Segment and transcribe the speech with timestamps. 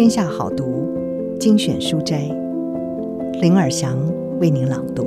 [0.00, 0.88] 天下好读
[1.38, 2.22] 精选书斋，
[3.42, 3.98] 林尔祥
[4.38, 5.06] 为您朗读。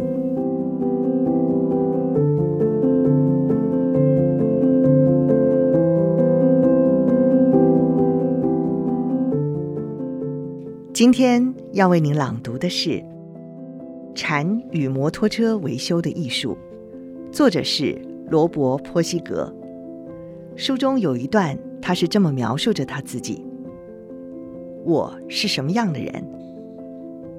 [10.93, 12.89] 今天要为您朗读的是
[14.13, 16.55] 《禅与摩托车维修的艺术》，
[17.31, 17.99] 作者是
[18.29, 19.51] 罗伯·波西格。
[20.55, 23.43] 书中有一段，他是这么描述着他自己。
[24.85, 26.11] 我是什么样的人？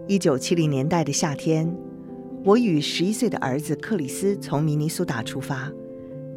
[0.07, 1.71] 一九七零年代的夏天，
[2.43, 5.71] 我与十一岁的儿子克里斯从明尼苏达出发，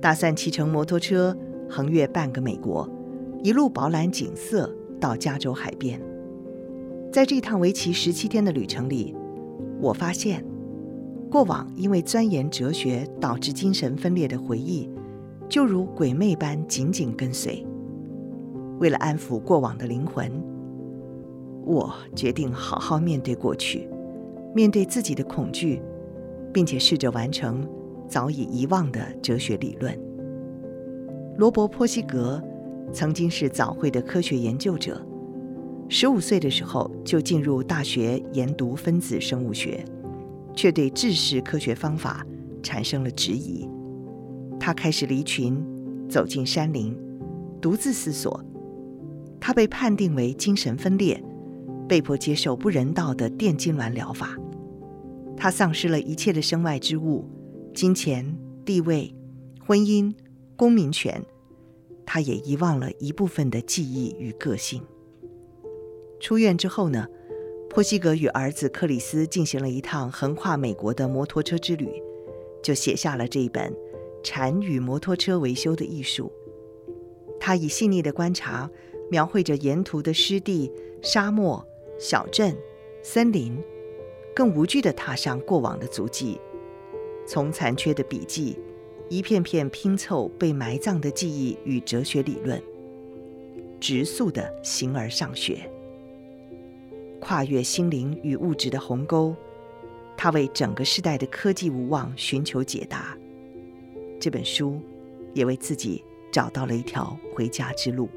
[0.02, 1.34] 打算骑乘摩托车
[1.70, 2.90] 横越半个美国，
[3.42, 5.98] 一路饱览景色到加州海边。
[7.10, 9.16] 在这趟为期十七天的旅程里，
[9.80, 10.44] 我发现，
[11.32, 14.90] 过往因为钻研哲学导致精神分裂的回忆，
[15.48, 17.66] 就如鬼魅般紧紧跟随。
[18.80, 20.30] 为了安抚过往的灵魂。
[21.68, 23.90] 我决定好好面对过去，
[24.56, 25.82] 面对自己的恐惧，
[26.54, 27.68] 并且试着完成
[28.08, 30.00] 早已遗忘的哲学理论。
[31.38, 32.42] 罗伯·波西格
[32.94, 35.06] 曾经是早慧的科学研究者，
[35.90, 39.84] 十五岁的时候就进入大学研读分子生物学，
[40.56, 42.26] 却对制式科学方法
[42.64, 43.68] 产生了质疑。
[44.58, 45.62] 他开始离群，
[46.08, 46.98] 走进山林，
[47.60, 48.42] 独自思索。
[49.40, 51.22] 他被判定为精神分裂。
[51.88, 54.38] 被迫接受不人道的电痉挛疗法，
[55.38, 57.26] 他丧失了一切的身外之物，
[57.74, 59.16] 金钱、地位、
[59.66, 60.14] 婚姻、
[60.56, 61.24] 公民权，
[62.06, 64.84] 他也遗忘了一部分的记忆与个性。
[66.20, 67.08] 出院之后呢，
[67.70, 71.90] 波西格与儿子克里斯进行了一趟横跨美国的摩托车之旅，
[72.64, 73.72] 就写下了这一本
[74.24, 76.32] 《禅与摩托车维修的艺术》。
[77.40, 78.70] 他以细腻的观察，
[79.10, 81.66] 描绘着沿途的湿地、沙漠。
[82.00, 82.56] 小镇、
[83.02, 83.58] 森林，
[84.36, 86.40] 更无惧地踏上过往的足迹，
[87.26, 88.60] 从残缺的笔记，
[89.10, 92.62] 一片片拼凑被埋葬的记忆与哲学理论，
[93.80, 95.68] 直速地形而上学，
[97.20, 99.36] 跨越心灵与物质的鸿沟，
[100.16, 103.18] 他为整个时代的科技无望寻求解答。
[104.20, 104.80] 这本书
[105.34, 108.08] 也为自己找到了一条回家之路。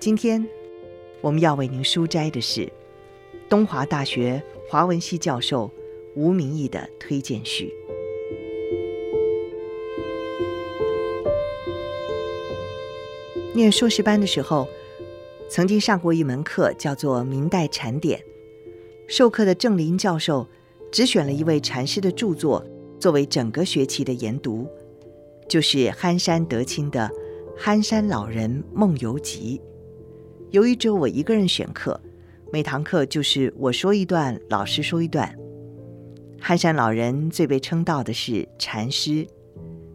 [0.00, 0.46] 今天。
[1.22, 2.70] 我们要为您书摘的是
[3.48, 5.70] 东华大学华文系教授
[6.14, 7.72] 吴明义的推荐序。
[13.54, 14.68] 念硕士班的时候，
[15.48, 18.20] 曾经上过一门课，叫做《明代禅典》。
[19.08, 20.46] 授课的郑林教授
[20.92, 22.64] 只选了一位禅师的著作
[23.00, 24.68] 作为整个学期的研读，
[25.48, 27.10] 就是憨山德钦的
[27.60, 29.60] 《憨山老人梦游集》。
[30.56, 32.00] 由于只有我一个人选课，
[32.50, 35.30] 每堂课就是我说一段，老师说一段。
[36.40, 39.26] 憨山老人最被称道的是禅师，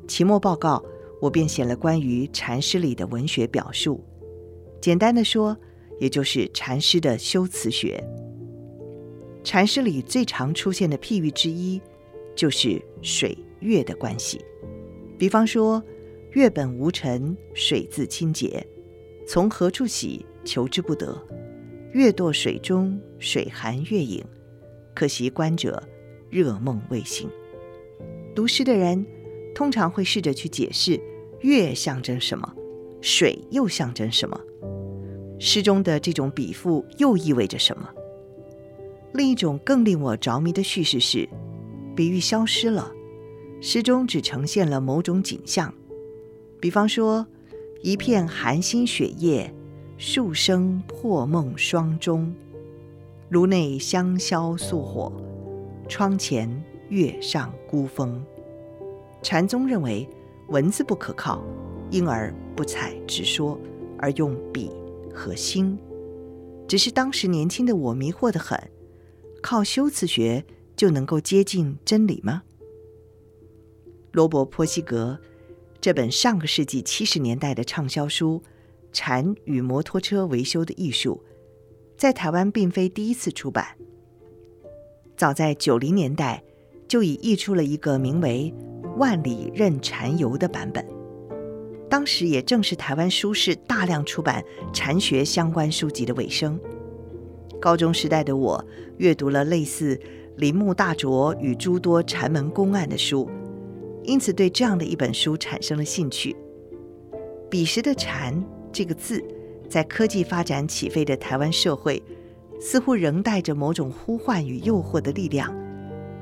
[0.07, 0.85] 期末报告
[1.19, 4.05] 我便写了关于禅师里的文学表述。
[4.79, 5.57] 简单的说，
[5.99, 7.99] 也就是禅师的修辞学。
[9.43, 11.81] 禅师里最常出现的譬喻之一，
[12.35, 14.39] 就是水月的关系。
[15.17, 15.83] 比方说，
[16.33, 18.63] 月本无尘，水自清洁，
[19.25, 20.23] 从何处洗？
[20.44, 21.18] 求之不得，
[21.91, 24.24] 月堕水中，水寒月影，
[24.94, 25.81] 可惜观者
[26.29, 27.29] 热梦未醒。
[28.34, 29.06] 读诗的人
[29.53, 31.00] 通常会试着去解释
[31.41, 32.53] 月象征什么，
[33.02, 34.40] 水又象征什么，
[35.40, 37.90] 诗中的这种比附又意味着什么。
[39.13, 41.28] 另一种更令我着迷的叙事是，
[41.96, 42.91] 比喻消失了，
[43.62, 45.73] 诗中只呈现了某种景象，
[46.62, 47.28] 比方说
[47.81, 49.53] 一片寒星雪夜。
[50.03, 52.34] 数声破梦霜钟，
[53.29, 55.13] 炉内香消素火，
[55.88, 56.50] 窗前
[56.89, 58.19] 月上孤峰。
[59.22, 60.09] 禅宗认为
[60.47, 61.43] 文字不可靠，
[61.91, 63.59] 因而不采直说，
[63.99, 64.72] 而用笔
[65.14, 65.78] 和心。
[66.67, 68.59] 只是当时年轻的我迷惑得很，
[69.40, 70.43] 靠修辞学
[70.76, 72.41] 就能够接近真理吗？
[74.11, 75.20] 罗伯·波西格
[75.79, 78.41] 这本上个世纪七十年代的畅销书。
[78.91, 81.23] 禅与摩托车维修的艺术，
[81.97, 83.66] 在台湾并非第一次出版。
[85.16, 86.43] 早在九零年代，
[86.88, 88.53] 就已译出了一个名为
[88.97, 90.85] 《万里任禅游》的版本。
[91.90, 94.43] 当时也正是台湾书市大量出版
[94.73, 96.59] 禅学相关书籍的尾声。
[97.59, 98.66] 高中时代的我，
[98.97, 99.96] 阅读了类似
[100.38, 103.29] 《铃木大拙与诸多禅门公案》的书，
[104.03, 106.35] 因此对这样的一本书产生了兴趣。
[107.49, 108.43] 彼时的禅。
[108.72, 109.23] 这个字，
[109.70, 112.02] 在科技发展起飞的台湾社会，
[112.59, 115.53] 似乎仍带着某种呼唤与诱惑的力量，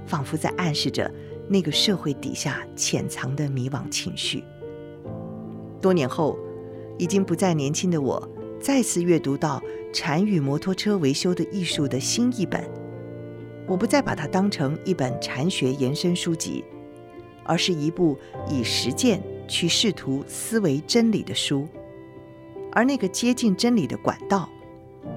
[0.05, 1.09] 仿佛在暗示着
[1.47, 4.43] 那个社会底下潜藏的迷惘情绪。
[5.81, 6.37] 多年后，
[6.97, 8.29] 已经不再年轻的我，
[8.59, 9.61] 再次阅读到
[9.93, 12.67] 《禅与摩托车维修的艺术》的新译本，
[13.67, 16.63] 我不再把它当成一本禅学延伸书籍，
[17.43, 18.17] 而是一部
[18.49, 21.67] 以实践去试图思维真理的书。
[22.71, 24.49] 而那个接近真理的管道，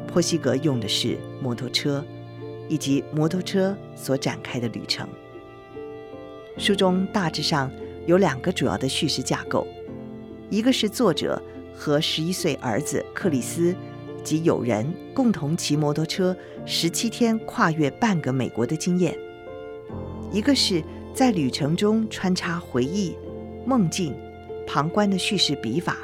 [0.06, 2.04] 波西格用的是摩托车，
[2.68, 5.08] 以及摩托车所展开的旅程。
[6.56, 7.70] 书中大致上
[8.06, 9.66] 有两个主要的叙事架构，
[10.50, 11.40] 一个是作者。
[11.74, 13.74] 和十一岁儿子克里斯
[14.22, 19.18] 及友人共同骑摩托车十七天跨越半个美国的经验，
[20.30, 20.80] 一个是
[21.14, 23.16] 在旅程中穿插回忆、
[23.66, 24.14] 梦境、
[24.64, 25.96] 旁观的叙事笔法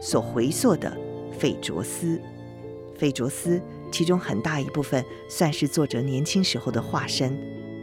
[0.00, 0.96] 所回溯的
[1.38, 2.20] 斐卓斯。
[2.96, 3.60] 斐卓斯
[3.90, 7.38] 其中很大一部分算是作者年轻时候的化身，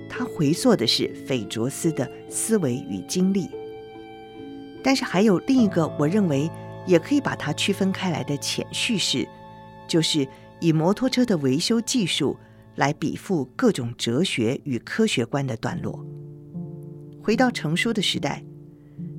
[0.10, 3.50] 他回溯的是斐卓斯的思维与经历。
[4.84, 6.50] 但是还有另一个，我认为。
[6.86, 9.26] 也可以把它区分开来的浅叙事，
[9.88, 10.28] 就是
[10.60, 12.38] 以摩托车的维修技术
[12.76, 16.06] 来比附各种哲学与科学观的段落。
[17.24, 18.44] 回到成书的时代，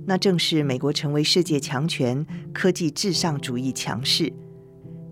[0.06, 4.32] 那正是美国成为世界强权、科技至上主义强势，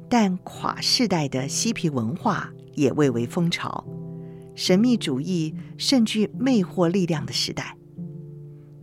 [0.08, 3.84] 但垮世代的嬉皮文化也蔚为风潮，
[4.54, 7.76] 神秘主义甚具魅惑力量的时代。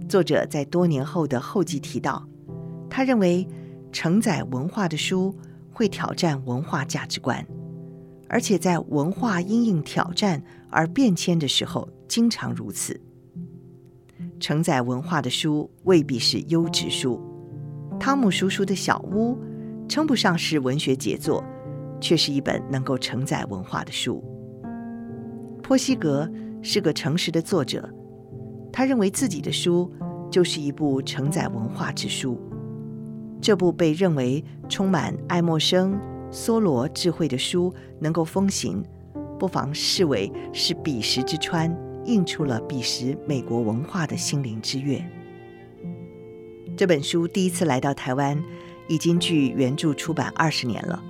[0.08, 2.28] 作者在多年后的后记提到，
[2.90, 3.48] 他认为。
[3.92, 5.36] 承载文化的书
[5.72, 7.44] 会挑战文化价值观，
[8.28, 13.02] 而且在文化因应挑战而变迁的时候，经常如此。
[14.40, 17.22] 承载文化的书未必是优质书。
[18.00, 19.38] 汤姆叔叔的小屋
[19.88, 21.44] 称不上是文学杰作，
[22.00, 24.24] 却是一本能够承载文化的书。
[25.62, 26.30] 波西格
[26.62, 27.88] 是个诚实的作者，
[28.72, 29.92] 他认为自己的书
[30.32, 32.40] 就是一部承载文化之书。
[33.42, 36.00] 这部被认为充满爱默生、
[36.32, 38.84] 梭罗智慧的书能够风行，
[39.38, 45.04] 不妨视为是彼时之川，映出了彼时美国文化的心灵之月。
[46.78, 48.42] 这本书第一次来到台湾，
[48.88, 51.04] 已经距原著出版二十年了，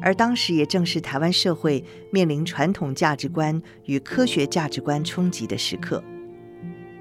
[0.00, 6.02] 而当时也正是台湾社会面临传统价值观与科学价值观冲击的时刻。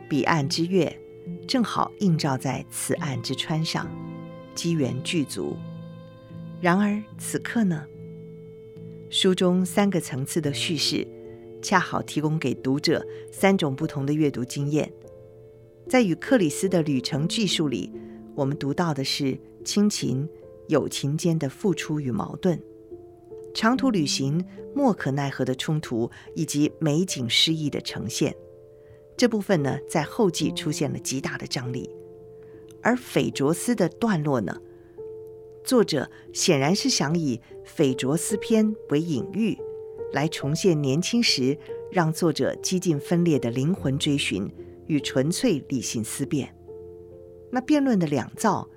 [0.10, 1.00] 彼岸之月，
[1.48, 3.88] 正好映照在此岸之川上。
[4.56, 5.56] 机缘具足，
[6.60, 7.86] 然而此刻呢？
[9.10, 11.08] 书中三个层次的叙事，
[11.62, 14.92] 恰好提供给读者三种不同的阅读经验。
[15.88, 17.92] 在与克里斯的旅程记述里，
[18.36, 20.28] 我们读到的是亲情、
[20.68, 22.58] 友情间的付出与矛盾；
[23.54, 24.46] 长途旅行
[24.76, 28.36] 莫可奈何的冲突，以及美景诗意的呈现。
[29.18, 31.90] 这部分呢，在后记出现了极大的张力。
[32.82, 34.56] 而斐卓斯的段落呢？
[35.66, 39.58] 作者显然是想以斐卓斯篇为隐喻，
[40.12, 41.58] 来重现年轻时
[41.92, 44.50] 让作者几近分裂的灵魂追寻
[44.88, 46.54] 与纯粹理性思辨。
[47.52, 48.68] 那辩论的两造，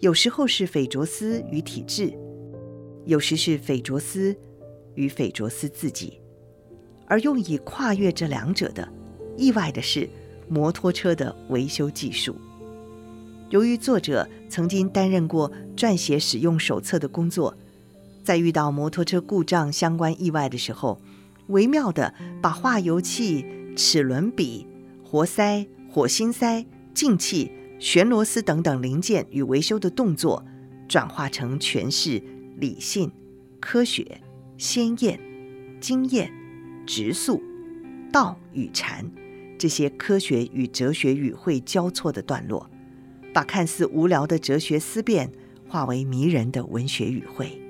[0.00, 2.12] 有时候是斐卓斯与体制，
[3.04, 4.36] 有时是斐卓斯
[4.94, 6.18] 与斐卓斯自己。
[7.06, 8.88] 而用以跨越这两者的，
[9.36, 10.08] 意外的是
[10.48, 12.34] 摩托车的维修技术。
[13.50, 17.54] 由于作者曾经担任过撰写使用手册的工作，
[18.22, 21.00] 在遇到摩托车故障相关意外的时候，
[21.48, 23.44] 微妙地把化油器、
[23.76, 24.66] 齿轮比、
[25.04, 26.64] 活塞、火星塞、
[26.94, 30.44] 进气、旋螺丝等等零件与维修的动作，
[30.88, 32.22] 转化成诠释
[32.56, 33.10] 理性、
[33.60, 34.20] 科学、
[34.56, 35.18] 鲜艳、
[35.80, 36.32] 经验、
[36.86, 37.42] 直诉、
[38.12, 39.10] 道与禅
[39.58, 42.68] 这些科学与哲学语汇交错的段落。
[43.34, 45.32] 把看似无聊的哲学思辨
[45.66, 47.61] 化为迷人的文学语汇，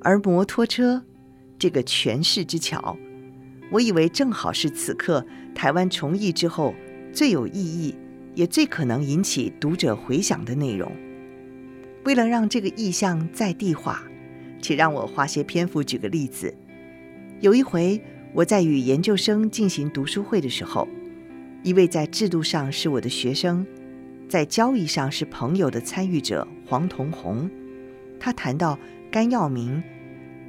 [0.00, 1.04] 而摩托车
[1.58, 2.96] 这个权势之桥，
[3.70, 5.24] 我以为正好是此刻
[5.54, 6.74] 台湾重译之后
[7.12, 7.94] 最有意义，
[8.34, 10.90] 也最可能引起读者回响的内容。
[12.04, 14.02] 为了让这个意象在地化，
[14.62, 16.54] 且让我花些篇幅举个例子。
[17.40, 18.00] 有一回
[18.32, 20.88] 我在与研究生进行读书会的时候，
[21.62, 23.66] 一位在制度上是我的学生。
[24.28, 27.50] 在交易上是朋友的参与者黄同红，
[28.20, 28.78] 他谈到
[29.10, 29.82] 甘耀明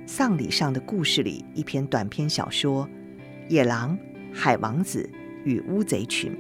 [0.05, 2.85] 丧礼上的故事里一篇短篇小说
[3.47, 3.97] 《野狼、
[4.33, 5.09] 海王子
[5.45, 6.33] 与乌贼群》。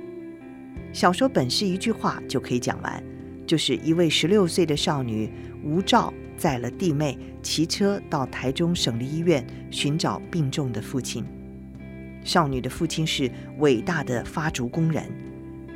[0.91, 3.01] 小说本是一句话就可以讲完，
[3.47, 5.29] 就是一位十六岁的少女
[5.63, 11.23] 吴照载了弟妹骑车到台中省立医院寻找病重的父亲。
[12.25, 15.05] 少女的父亲是伟大的发竹工人，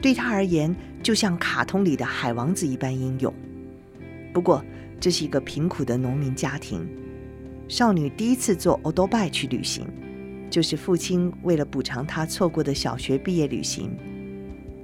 [0.02, 3.34] 对她而言就像卡通里的海王子一般英勇。
[4.34, 4.66] 不过，
[5.00, 6.88] 这是一个贫苦的农民家庭。
[7.68, 9.88] 少女第一次坐欧兜拜去旅行，
[10.50, 13.90] 就是父亲为了补偿她错过的小学毕业旅行，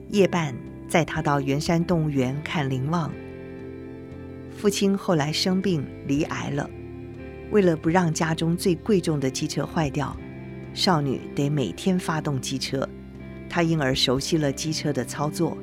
[0.10, 0.56] 夜半
[0.88, 3.12] 载她到圆山动物园看林旺。
[4.52, 6.70] 父亲后来生病罹癌了，
[7.52, 10.16] 为了不让家中最贵重的机车坏掉，
[10.74, 12.88] 少女得每天发动机车，
[13.50, 15.58] 她因而熟悉了机车的操作。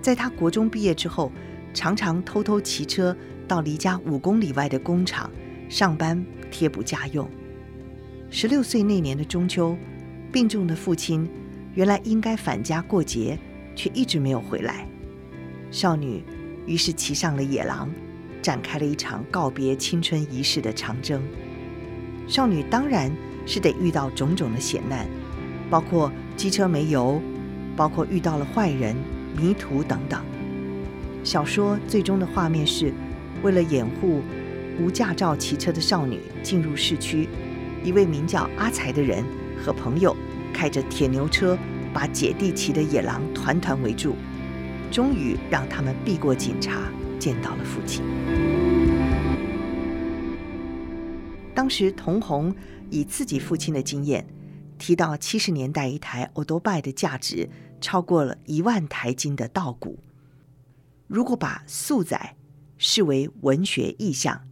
[0.00, 1.30] 在她国中毕业之后，
[1.78, 3.16] 常常偷偷骑车
[3.46, 5.30] 到离家五公里外的工厂
[5.68, 7.30] 上班贴补家用。
[8.30, 9.76] 十六岁那年的中秋，
[10.32, 11.30] 病重的父亲
[11.74, 13.38] 原来应该返家过节，
[13.76, 14.88] 却一直没有回来。
[15.70, 16.24] 少女
[16.66, 17.88] 于是骑上了野狼，
[18.42, 21.22] 展开了一场告别青春仪式的长征。
[22.26, 23.08] 少女当然
[23.46, 25.06] 是得遇到种种的险难，
[25.70, 27.22] 包括机车没油，
[27.76, 28.96] 包括遇到了坏人、
[29.36, 30.20] 迷途等等。
[31.24, 32.92] 小说最终的画面是，
[33.42, 34.22] 为了掩护
[34.80, 37.28] 无驾照骑车的少女进入市区，
[37.84, 39.24] 一位名叫阿才的人
[39.62, 40.16] 和朋友
[40.54, 41.58] 开着铁牛车，
[41.92, 44.14] 把姐弟骑的野狼团团围住，
[44.90, 48.02] 终于让他们避过警察，见到了父亲。
[51.54, 52.54] 当时童红
[52.88, 54.24] 以自己父亲的经验，
[54.78, 57.48] 提到七十年代一台欧兜拜的价值
[57.80, 59.98] 超过了一万台金的稻谷。
[61.08, 62.36] 如果把宿载
[62.76, 64.46] 视为文学意象，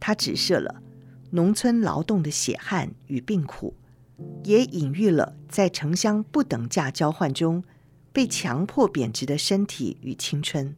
[0.00, 0.82] 它指涉了
[1.30, 3.74] 农村劳动的血汗与病苦，
[4.42, 7.62] 也隐喻了在城乡不等价交换中
[8.12, 10.76] 被强迫贬值的身体与青春。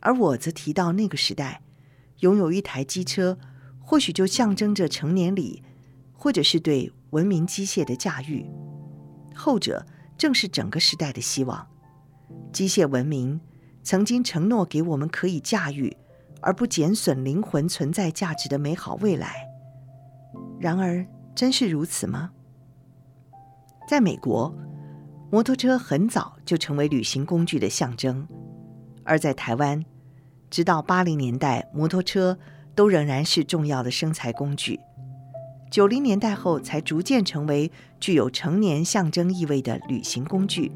[0.00, 1.62] 而我则提到那个时代，
[2.20, 3.36] 拥有一台机车，
[3.80, 5.64] 或许就象征着成年礼，
[6.12, 8.46] 或者是对文明机械的驾驭。
[9.34, 9.84] 后者
[10.16, 11.66] 正是整个时代的希望，
[12.52, 13.40] 机械文明。
[13.86, 15.96] 曾经承诺给我们可以驾驭
[16.40, 19.48] 而不减损灵魂存在价值的美好未来。
[20.58, 22.32] 然而，真是如此吗？
[23.88, 24.52] 在美国，
[25.30, 28.26] 摩托车很早就成为旅行工具的象征；
[29.04, 29.84] 而在台湾，
[30.50, 32.36] 直到八零年代，摩托车
[32.74, 34.80] 都仍然是重要的生财工具。
[35.70, 40.72] 九零年代后，才逐渐成为具有成年象征意味的旅行工具。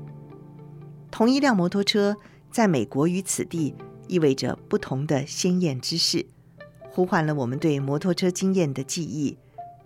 [1.10, 2.16] 同一辆摩托车。
[2.50, 3.74] 在美国与此地
[4.08, 6.26] 意味着不同的鲜艳之势，
[6.90, 9.38] 呼唤了我们对摩托车经验的记忆，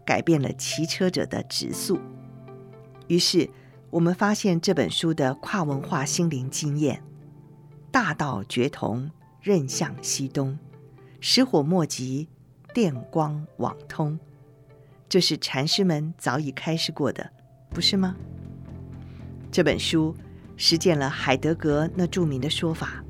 [0.05, 1.99] 改变了骑车者的质素。
[3.07, 3.51] 于是，
[3.91, 7.03] 我们发现这本书的跨文化心灵经验：
[7.91, 9.11] 大道绝同，
[9.43, 10.57] 任向西东；
[11.21, 12.29] 石火莫及，
[12.73, 14.19] 电光网通。
[15.07, 17.31] 这是禅师们早已开示过的，
[17.69, 18.17] 不是吗？
[19.53, 20.17] 这本书。
[20.57, 23.05] 实践了海德格那著名的说法：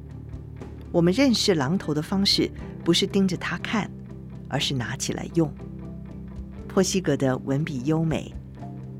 [0.90, 2.50] 我们认识榔头的方式，
[2.84, 3.90] 不是盯着它看，
[4.48, 5.52] 而是拿起来用。
[6.66, 8.34] 波西格的文笔优美，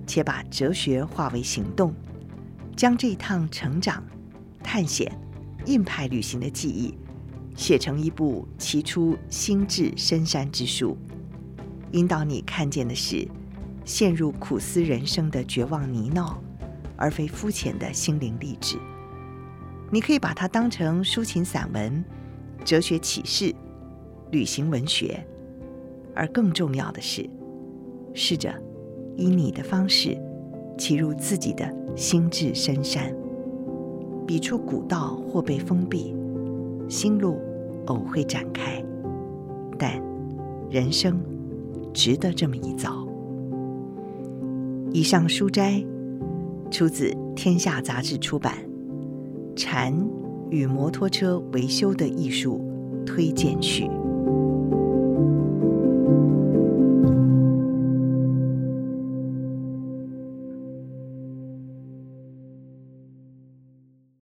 [0.06, 1.94] 且把哲学化为行动，
[2.76, 4.04] 将这一趟成长、
[4.62, 5.10] 探险、
[5.66, 6.94] 硬派旅行的记忆，
[7.56, 10.96] 写成一部骑出心智深山之书，
[11.92, 13.26] 引导你看见的是
[13.84, 16.36] 陷入苦思人生的绝望泥淖。
[16.96, 18.78] 而非肤浅的心灵励志，
[19.90, 22.04] 你可以把它当成抒情散文、
[22.64, 23.54] 哲学启示、
[24.30, 25.24] 旅行文学，
[26.14, 27.28] 而更重要的是，
[28.14, 28.54] 试着
[29.16, 30.16] 以你的方式
[30.78, 33.14] 骑入自己的心智深山。
[34.26, 36.14] 笔触古道或被封闭，
[36.88, 37.38] 心路
[37.86, 38.82] 偶会展开，
[39.76, 40.00] 但
[40.70, 41.20] 人生
[41.92, 43.06] 值得这么一遭。
[44.92, 45.84] 以上书斋。
[46.74, 48.58] 出自《天下杂志》出版
[49.56, 49.94] 《禅
[50.50, 52.60] 与摩托车维修的艺术》
[53.06, 53.88] 推荐序。